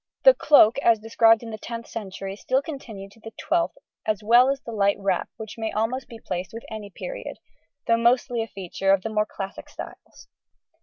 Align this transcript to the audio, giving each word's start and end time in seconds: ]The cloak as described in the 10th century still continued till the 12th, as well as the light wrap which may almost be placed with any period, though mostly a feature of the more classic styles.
]The 0.25 0.33
cloak 0.33 0.79
as 0.79 0.97
described 0.97 1.43
in 1.43 1.51
the 1.51 1.59
10th 1.59 1.85
century 1.85 2.35
still 2.35 2.63
continued 2.63 3.11
till 3.11 3.21
the 3.23 3.33
12th, 3.39 3.75
as 4.03 4.23
well 4.23 4.49
as 4.49 4.59
the 4.61 4.71
light 4.71 4.97
wrap 4.99 5.29
which 5.37 5.59
may 5.59 5.71
almost 5.71 6.09
be 6.09 6.17
placed 6.17 6.53
with 6.53 6.65
any 6.71 6.89
period, 6.89 7.37
though 7.85 7.97
mostly 7.97 8.41
a 8.41 8.47
feature 8.47 8.93
of 8.93 9.03
the 9.03 9.09
more 9.09 9.27
classic 9.27 9.69
styles. 9.69 10.27